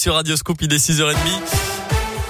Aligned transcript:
Sur 0.00 0.14
Radio 0.14 0.36
Scoop, 0.36 0.62
il 0.62 0.72
est 0.72 0.76
6h30. 0.76 1.77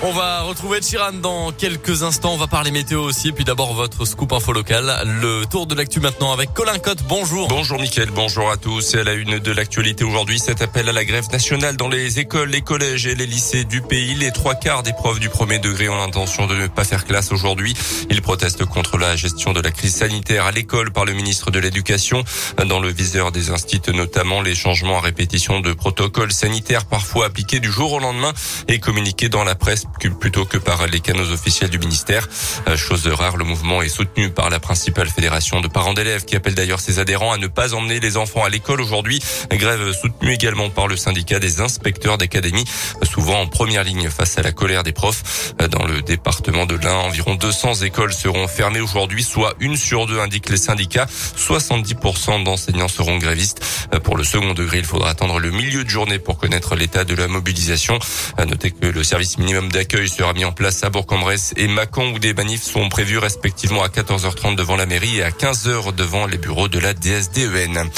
On 0.00 0.12
va 0.12 0.42
retrouver 0.42 0.80
Chiran 0.80 1.12
dans 1.12 1.50
quelques 1.50 2.04
instants. 2.04 2.34
On 2.34 2.36
va 2.36 2.46
parler 2.46 2.70
météo 2.70 3.02
aussi. 3.02 3.28
Et 3.28 3.32
puis 3.32 3.42
d'abord, 3.42 3.74
votre 3.74 4.04
scoop 4.04 4.32
info 4.32 4.52
local. 4.52 4.94
Le 5.20 5.44
tour 5.44 5.66
de 5.66 5.74
l'actu 5.74 5.98
maintenant 5.98 6.32
avec 6.32 6.54
Colin 6.54 6.78
Cotte. 6.78 7.02
Bonjour. 7.08 7.48
Bonjour 7.48 7.80
Mickaël. 7.80 8.10
Bonjour 8.14 8.48
à 8.48 8.56
tous. 8.56 8.94
Et 8.94 9.00
à 9.00 9.04
la 9.04 9.14
une 9.14 9.40
de 9.40 9.50
l'actualité 9.50 10.04
aujourd'hui, 10.04 10.38
cet 10.38 10.62
appel 10.62 10.88
à 10.88 10.92
la 10.92 11.04
grève 11.04 11.28
nationale 11.32 11.76
dans 11.76 11.88
les 11.88 12.20
écoles, 12.20 12.50
les 12.50 12.60
collèges 12.60 13.08
et 13.08 13.16
les 13.16 13.26
lycées 13.26 13.64
du 13.64 13.80
pays. 13.80 14.14
Les 14.14 14.30
trois 14.30 14.54
quarts 14.54 14.84
des 14.84 14.92
profs 14.92 15.18
du 15.18 15.30
premier 15.30 15.58
degré 15.58 15.88
ont 15.88 15.96
l'intention 15.96 16.46
de 16.46 16.54
ne 16.54 16.68
pas 16.68 16.84
faire 16.84 17.04
classe 17.04 17.32
aujourd'hui. 17.32 17.74
Ils 18.08 18.22
protestent 18.22 18.66
contre 18.66 18.98
la 18.98 19.16
gestion 19.16 19.52
de 19.52 19.60
la 19.60 19.72
crise 19.72 19.96
sanitaire 19.96 20.46
à 20.46 20.52
l'école 20.52 20.92
par 20.92 21.06
le 21.06 21.12
ministre 21.12 21.50
de 21.50 21.58
l'Éducation. 21.58 22.22
Dans 22.68 22.78
le 22.78 22.88
viseur 22.88 23.32
des 23.32 23.50
instituts, 23.50 23.92
notamment 23.92 24.42
les 24.42 24.54
changements 24.54 24.98
à 24.98 25.00
répétition 25.00 25.58
de 25.58 25.72
protocoles 25.72 26.32
sanitaires 26.32 26.84
parfois 26.84 27.26
appliqués 27.26 27.58
du 27.58 27.72
jour 27.72 27.94
au 27.94 27.98
lendemain 27.98 28.32
et 28.68 28.78
communiqués 28.78 29.28
dans 29.28 29.42
la 29.42 29.56
presse 29.56 29.87
plutôt 30.20 30.44
que 30.44 30.58
par 30.58 30.86
les 30.86 31.00
canaux 31.00 31.30
officiels 31.32 31.70
du 31.70 31.78
ministère. 31.78 32.28
Euh, 32.68 32.76
chose 32.76 33.06
rare, 33.06 33.36
le 33.36 33.44
mouvement 33.44 33.82
est 33.82 33.88
soutenu 33.88 34.30
par 34.30 34.50
la 34.50 34.60
principale 34.60 35.08
fédération 35.08 35.60
de 35.60 35.68
parents 35.68 35.94
d'élèves 35.94 36.24
qui 36.24 36.36
appelle 36.36 36.54
d'ailleurs 36.54 36.80
ses 36.80 36.98
adhérents 36.98 37.32
à 37.32 37.38
ne 37.38 37.46
pas 37.46 37.74
emmener 37.74 38.00
les 38.00 38.16
enfants 38.16 38.44
à 38.44 38.48
l'école 38.48 38.80
aujourd'hui. 38.80 39.20
Grève 39.50 39.92
soutenue 39.92 40.32
également 40.32 40.70
par 40.70 40.86
le 40.86 40.96
syndicat 40.96 41.38
des 41.38 41.60
inspecteurs 41.60 42.18
d'académie, 42.18 42.64
souvent 43.02 43.40
en 43.40 43.46
première 43.46 43.84
ligne 43.84 44.08
face 44.08 44.38
à 44.38 44.42
la 44.42 44.52
colère 44.52 44.82
des 44.82 44.92
profs. 44.92 45.54
Euh, 45.60 45.68
dans 45.68 45.84
le 45.84 46.02
département 46.02 46.66
de 46.66 46.76
l'Ain, 46.76 46.96
environ 46.96 47.34
200 47.34 47.82
écoles 47.82 48.12
seront 48.12 48.46
fermées 48.46 48.80
aujourd'hui, 48.80 49.22
soit 49.22 49.54
une 49.60 49.76
sur 49.76 50.06
deux 50.06 50.20
indiquent 50.20 50.50
les 50.50 50.56
syndicats. 50.56 51.06
70% 51.36 52.44
d'enseignants 52.44 52.88
seront 52.88 53.18
grévistes. 53.18 53.60
Euh, 53.94 54.00
pour 54.00 54.16
le 54.16 54.24
second 54.24 54.54
degré, 54.54 54.78
il 54.78 54.84
faudra 54.84 55.10
attendre 55.10 55.38
le 55.38 55.50
milieu 55.50 55.84
de 55.84 55.90
journée 55.90 56.18
pour 56.18 56.38
connaître 56.38 56.76
l'état 56.76 57.04
de 57.04 57.14
la 57.14 57.28
mobilisation. 57.28 57.98
Notez 58.38 58.70
que 58.70 58.86
le 58.86 59.04
service 59.04 59.38
minimum 59.38 59.68
d'accueil 59.78 60.08
sera 60.08 60.32
mis 60.32 60.44
en 60.44 60.50
place 60.50 60.82
à 60.82 60.90
Bourg-en-Bresse 60.90 61.54
et 61.56 61.68
Mâcon 61.68 62.10
où 62.12 62.18
des 62.18 62.34
manifs 62.34 62.64
sont 62.64 62.88
prévus 62.88 63.18
respectivement 63.18 63.84
à 63.84 63.86
14h30 63.86 64.56
devant 64.56 64.74
la 64.74 64.86
mairie 64.86 65.18
et 65.18 65.22
à 65.22 65.30
15h 65.30 65.94
devant 65.94 66.26
les 66.26 66.36
bureaux 66.36 66.66
de 66.66 66.80
la 66.80 66.94
DSDEN. 66.94 67.88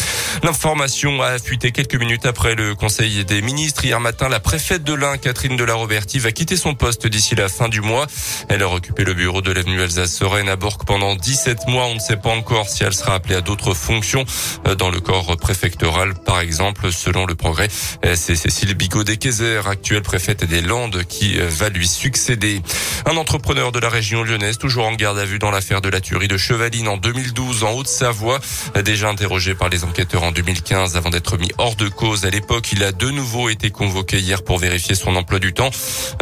L'information 0.43 1.23
a 1.23 1.39
fuité 1.39 1.73
quelques 1.73 1.95
minutes 1.95 2.27
après 2.27 2.55
le 2.55 2.75
Conseil 2.75 3.25
des 3.25 3.41
ministres. 3.41 3.83
Hier 3.83 3.99
matin, 3.99 4.29
la 4.29 4.41
préfète 4.41 4.85
de 4.85 4.93
l'Ain, 4.93 5.17
Catherine 5.17 5.57
de 5.57 5.65
la 5.65 5.73
Roberti, 5.73 6.19
va 6.19 6.33
quitter 6.33 6.59
son 6.59 6.75
poste 6.75 7.07
d'ici 7.07 7.35
la 7.35 7.49
fin 7.49 7.71
du 7.71 7.81
mois. 7.81 8.07
Elle 8.51 8.63
a 8.63 8.69
occupé 8.69 9.05
le 9.05 9.15
bureau 9.15 9.41
de 9.41 9.51
l'avenue 9.51 9.81
Alsace-Sereine 9.81 10.51
à 10.51 10.57
Bourg 10.57 10.77
pendant 10.87 11.17
17 11.17 11.67
mois. 11.69 11.87
On 11.87 11.95
ne 11.95 12.01
sait 12.01 12.19
pas 12.19 12.29
encore 12.29 12.69
si 12.69 12.85
elle 12.85 12.93
sera 12.93 13.15
appelée 13.15 13.37
à 13.37 13.41
d'autres 13.41 13.73
fonctions 13.73 14.27
euh, 14.67 14.75
dans 14.75 14.91
le 14.91 15.01
corps 15.01 15.35
préfectoral, 15.39 16.13
par 16.13 16.41
exemple, 16.41 16.93
selon 16.93 17.25
le 17.25 17.35
progrès. 17.35 17.69
Euh, 18.05 18.15
c'est 18.17 18.37
Cécile 18.37 18.75
Bigot-Déquezer, 18.75 19.67
actuelle 19.67 20.03
préfète 20.03 20.45
des 20.45 20.61
Landes, 20.61 21.05
qui 21.09 21.39
euh, 21.39 21.49
lui 21.71 21.89
succéder. 21.89 22.61
Un 23.07 23.17
entrepreneur 23.17 23.73
de 23.73 23.79
la 23.79 23.89
région 23.89 24.23
lyonnaise, 24.23 24.59
toujours 24.59 24.87
en 24.87 24.95
garde 24.95 25.19
à 25.19 25.25
vue 25.25 25.39
dans 25.39 25.51
l'affaire 25.51 25.81
de 25.81 25.89
la 25.89 26.01
tuerie 26.01 26.29
de 26.29 26.37
Chevaline 26.37 26.89
en 26.89 26.97
2012 26.97 27.65
en 27.65 27.73
Haute-Savoie, 27.73 28.41
déjà 28.85 29.09
interrogé 29.09 29.55
par 29.55 29.69
les 29.69 29.85
enquêteurs 29.85 30.23
en 30.23 30.33
2015 30.33 30.97
avant 30.97 31.11
d'être 31.11 31.39
mis 31.39 31.51
hors 31.59 31.77
de 31.77 31.89
cause. 31.89 32.25
À 32.25 32.31
l'époque, 32.31 32.73
il 32.73 32.85
a 32.85 32.93
de 32.93 33.11
nouveau 33.11 33.49
été 33.49 33.71
convoqué 33.71 34.19
hier 34.19 34.43
pour 34.43 34.59
vérifier 34.59 34.95
son 34.95 35.17
emploi 35.17 35.39
du 35.39 35.53
temps. 35.53 35.71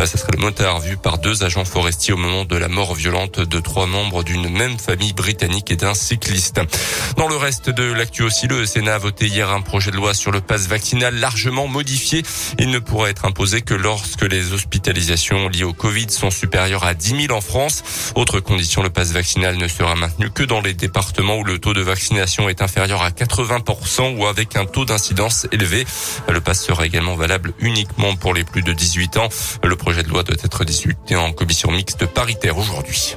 Euh, 0.00 0.06
ce 0.06 0.19
serait 0.19 0.32
le 0.32 0.41
motard 0.41 0.80
vu 0.80 0.96
par 0.96 1.19
deux 1.19 1.42
agents 1.42 1.64
forestiers 1.64 2.14
au 2.14 2.16
moment 2.16 2.44
de 2.44 2.56
la 2.56 2.69
mort 2.69 2.94
violente 2.94 3.41
de 3.41 3.60
trois 3.60 3.86
membres 3.86 4.22
d'une 4.22 4.48
même 4.48 4.78
famille 4.78 5.12
britannique 5.12 5.70
et 5.70 5.76
d'un 5.76 5.94
cycliste. 5.94 6.60
Dans 7.16 7.28
le 7.28 7.36
reste 7.36 7.70
de 7.70 7.92
l'actu 7.92 8.22
aussi, 8.22 8.46
le 8.46 8.66
Sénat 8.66 8.94
a 8.94 8.98
voté 8.98 9.26
hier 9.26 9.50
un 9.50 9.60
projet 9.60 9.91
de 9.91 9.96
loi 9.96 10.14
sur 10.14 10.30
le 10.30 10.41
pass 10.41 10.66
vaccinal 10.66 11.14
largement 11.14 11.66
modifié. 11.66 12.22
Il 12.58 12.70
ne 12.70 12.78
pourra 12.78 13.10
être 13.10 13.24
imposé 13.24 13.62
que 13.62 13.74
lorsque 13.74 14.22
les 14.22 14.52
hospitalisations 14.52 15.38
liées 15.47 15.62
au 15.62 15.72
Covid 15.72 16.11
sont 16.11 16.31
supérieures 16.31 16.84
à 16.84 16.94
10 16.94 17.27
000 17.27 17.36
en 17.36 17.41
France. 17.41 17.84
Autre 18.17 18.41
condition, 18.41 18.83
le 18.83 18.91
pass 18.91 19.12
vaccinal 19.12 19.56
ne 19.56 19.69
sera 19.69 19.94
maintenu 19.94 20.31
que 20.31 20.42
dans 20.42 20.61
les 20.61 20.75
départements 20.75 21.36
où 21.36 21.44
le 21.44 21.60
taux 21.60 21.75
de 21.75 21.82
vaccination 21.82 22.49
est 22.49 22.62
inférieur 22.62 23.03
à 23.03 23.10
80% 23.10 24.16
ou 24.16 24.27
avec 24.27 24.56
un 24.56 24.65
taux 24.65 24.84
d'incidence 24.84 25.47
élevé. 25.53 25.87
Le 26.28 26.41
pass 26.41 26.65
sera 26.65 26.87
également 26.87 27.15
valable 27.15 27.53
uniquement 27.60 28.16
pour 28.16 28.34
les 28.34 28.44
plus 28.44 28.62
de 28.62 28.72
18 28.72 29.19
ans. 29.19 29.28
Le 29.62 29.77
projet 29.77 30.03
de 30.03 30.09
loi 30.09 30.25
doit 30.25 30.37
être 30.43 30.65
discuté 30.65 31.15
en 31.15 31.32
commission 31.32 31.71
mixte 31.71 32.06
paritaire 32.06 32.59
aujourd'hui. 32.59 33.16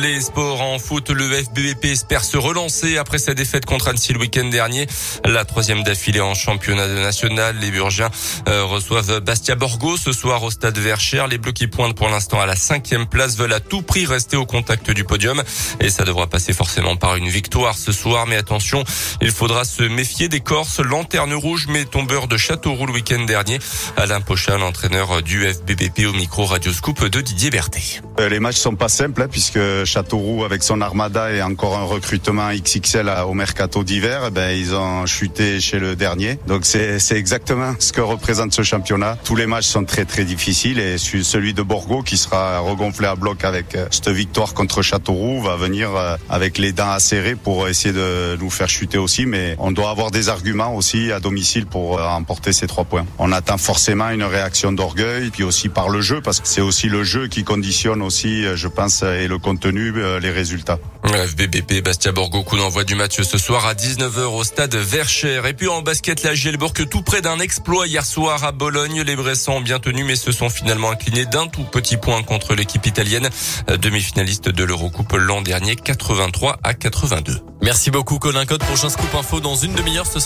Les 0.00 0.22
sports 0.22 0.62
en 0.62 0.78
foot, 0.78 1.10
le 1.10 1.30
FBVP 1.30 1.90
espère 1.90 2.24
se 2.24 2.38
relancer 2.38 2.96
après 2.96 3.18
sa 3.18 3.34
défaite 3.34 3.66
contre 3.66 3.88
Annecy 3.88 4.14
le 4.14 4.20
week-end 4.20 4.46
dernier. 4.46 4.86
La 5.24 5.44
troisième 5.44 5.82
d'affilée 5.82 6.22
en 6.22 6.34
championnat 6.34 6.86
national. 6.86 7.56
Les 7.60 7.70
Burgiens 7.70 8.10
euh, 8.48 8.64
reçoivent 8.64 9.20
Bastia 9.20 9.54
Borgo 9.54 9.98
ce 9.98 10.12
soir 10.12 10.42
au 10.44 10.50
stade 10.50 10.78
Verchères. 10.78 11.26
Les 11.26 11.36
Bleus 11.36 11.52
qui 11.52 11.66
pointent 11.66 11.94
pour 11.94 12.08
l'instant 12.08 12.40
à 12.40 12.46
la 12.46 12.56
cinquième 12.56 13.06
place 13.06 13.36
veulent 13.36 13.52
à 13.52 13.60
tout 13.60 13.82
prix 13.82 14.06
rester 14.06 14.36
au 14.36 14.46
contact 14.46 14.90
du 14.90 15.04
podium. 15.04 15.42
Et 15.80 15.90
ça 15.90 16.04
devra 16.04 16.26
passer 16.26 16.54
forcément 16.54 16.96
par 16.96 17.16
une 17.16 17.28
victoire 17.28 17.76
ce 17.76 17.92
soir. 17.92 18.26
Mais 18.26 18.36
attention, 18.36 18.84
il 19.20 19.30
faudra 19.30 19.64
se 19.64 19.82
méfier 19.82 20.28
des 20.28 20.40
Corses. 20.40 20.80
Lanterne 20.80 21.34
rouge, 21.34 21.66
mais 21.68 21.84
tombeur 21.84 22.28
de 22.28 22.38
Châteauroux 22.38 22.86
le 22.86 22.94
week-end 22.94 23.24
dernier. 23.24 23.58
Alain 23.98 24.22
Pochal, 24.22 24.60
l'entraîneur 24.60 25.22
du 25.22 25.44
FBVP 25.46 26.06
au 26.06 26.12
micro 26.14 26.46
Radio 26.46 26.72
Scoop 26.72 27.04
de 27.04 27.20
Didier 27.20 27.50
Berthet. 27.50 28.00
Euh, 28.20 28.30
les 28.30 28.40
matchs 28.40 28.56
sont 28.56 28.74
pas 28.74 28.88
simples 28.88 29.20
hein, 29.20 29.28
puisque 29.30 29.58
Châteauroux 29.84 30.44
avec 30.44 30.62
son 30.62 30.80
armada 30.80 31.32
et 31.32 31.42
encore 31.42 31.76
un 31.76 31.84
recrutement 31.84 32.50
XXL 32.52 33.12
au 33.26 33.34
mercato 33.34 33.84
d'hiver, 33.84 34.24
eh 34.28 34.30
ben 34.30 34.50
ils 34.50 34.74
ont 34.74 35.06
chuté 35.06 35.60
chez 35.60 35.78
le 35.78 35.96
dernier. 35.96 36.38
Donc 36.46 36.64
c'est 36.64 36.98
exactement 37.12 37.74
ce 37.78 37.92
que 37.92 38.00
représente 38.00 38.52
ce 38.52 38.62
championnat. 38.62 39.16
Tous 39.24 39.36
les 39.36 39.46
matchs 39.46 39.66
sont 39.66 39.84
très 39.84 40.04
très 40.04 40.24
difficiles 40.24 40.78
et 40.78 40.98
celui 40.98 41.54
de 41.54 41.62
Borgo 41.62 42.02
qui 42.02 42.16
sera 42.16 42.58
regonflé 42.58 43.06
à 43.06 43.14
bloc 43.14 43.44
avec 43.44 43.74
euh, 43.74 43.86
cette 43.90 44.08
victoire 44.08 44.54
contre 44.54 44.82
Châteauroux 44.82 45.40
va 45.40 45.56
venir 45.56 45.94
euh, 45.94 46.16
avec 46.28 46.58
les 46.58 46.72
dents 46.72 46.90
acérées 46.90 47.36
pour 47.36 47.68
essayer 47.68 47.94
de 47.94 48.36
nous 48.40 48.50
faire 48.50 48.68
chuter 48.68 48.98
aussi. 48.98 49.26
Mais 49.26 49.56
on 49.58 49.72
doit 49.72 49.90
avoir 49.90 50.10
des 50.10 50.28
arguments 50.28 50.74
aussi 50.74 51.12
à 51.12 51.20
domicile 51.20 51.66
pour 51.66 51.98
euh, 51.98 52.06
emporter 52.06 52.52
ces 52.52 52.66
trois 52.66 52.84
points. 52.84 53.06
On 53.18 53.32
attend 53.32 53.58
forcément 53.58 54.10
une 54.10 54.24
réaction 54.24 54.72
d'orgueil, 54.72 55.30
puis 55.30 55.44
aussi 55.44 55.68
par 55.68 55.88
le 55.88 56.00
jeu 56.00 56.20
parce 56.20 56.40
que 56.40 56.48
c'est 56.48 56.60
aussi 56.60 56.88
le 56.88 57.04
jeu 57.04 57.28
qui 57.28 57.44
conditionne 57.44 58.02
aussi, 58.02 58.44
je 58.54 58.68
pense, 58.68 59.02
et 59.02 59.28
le 59.28 59.38
contenu 59.38 59.71
euh, 59.76 60.20
les 60.20 60.30
résultats. 60.30 60.78
FBBP 61.04 61.82
Bastia 61.82 62.12
Borgo, 62.12 62.42
coup 62.42 62.56
d'envoi 62.56 62.84
du 62.84 62.94
match 62.94 63.20
ce 63.20 63.38
soir 63.38 63.66
à 63.66 63.74
19h 63.74 64.24
au 64.24 64.44
stade 64.44 64.74
Verchères. 64.74 65.46
Et 65.46 65.54
puis 65.54 65.68
en 65.68 65.82
basket, 65.82 66.22
la 66.22 66.34
Gielbourg, 66.34 66.72
tout 66.72 67.02
près 67.02 67.20
d'un 67.20 67.38
exploit 67.38 67.86
hier 67.86 68.04
soir 68.04 68.44
à 68.44 68.52
Bologne. 68.52 69.02
Les 69.02 69.16
Bressans 69.16 69.56
ont 69.56 69.60
bien 69.60 69.78
tenu, 69.78 70.04
mais 70.04 70.16
se 70.16 70.32
sont 70.32 70.50
finalement 70.50 70.90
inclinés 70.90 71.26
d'un 71.26 71.46
tout 71.46 71.64
petit 71.64 71.96
point 71.96 72.22
contre 72.22 72.54
l'équipe 72.54 72.86
italienne, 72.86 73.28
euh, 73.70 73.76
demi-finaliste 73.76 74.48
de 74.48 74.64
l'Eurocoupe 74.64 75.12
l'an 75.14 75.42
dernier, 75.42 75.76
83 75.76 76.58
à 76.62 76.74
82. 76.74 77.40
Merci 77.62 77.90
beaucoup 77.90 78.18
Colin 78.18 78.44
Code. 78.44 78.64
Prochain 78.64 78.88
scoop 78.88 79.14
info 79.14 79.40
dans 79.40 79.54
une 79.54 79.72
demi-heure. 79.74 80.06
Ce 80.06 80.18
sera 80.18 80.20